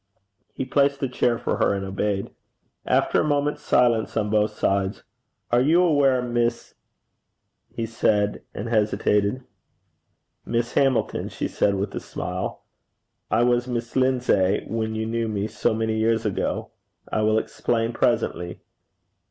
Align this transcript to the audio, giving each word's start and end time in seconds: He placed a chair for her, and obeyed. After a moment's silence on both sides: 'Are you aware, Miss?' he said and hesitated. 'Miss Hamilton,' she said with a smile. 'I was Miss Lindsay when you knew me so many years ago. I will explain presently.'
He 0.55 0.65
placed 0.65 1.03
a 1.03 1.07
chair 1.07 1.37
for 1.37 1.57
her, 1.57 1.75
and 1.75 1.85
obeyed. 1.85 2.31
After 2.87 3.21
a 3.21 3.23
moment's 3.23 3.61
silence 3.61 4.17
on 4.17 4.31
both 4.31 4.49
sides: 4.49 5.03
'Are 5.51 5.61
you 5.61 5.83
aware, 5.83 6.23
Miss?' 6.23 6.73
he 7.75 7.85
said 7.85 8.41
and 8.51 8.67
hesitated. 8.67 9.43
'Miss 10.43 10.73
Hamilton,' 10.73 11.29
she 11.29 11.47
said 11.47 11.75
with 11.75 11.93
a 11.93 11.99
smile. 11.99 12.63
'I 13.29 13.43
was 13.43 13.67
Miss 13.67 13.95
Lindsay 13.95 14.65
when 14.67 14.95
you 14.95 15.05
knew 15.05 15.27
me 15.27 15.45
so 15.45 15.71
many 15.71 15.99
years 15.99 16.25
ago. 16.25 16.71
I 17.11 17.21
will 17.21 17.37
explain 17.37 17.93
presently.' 17.93 18.59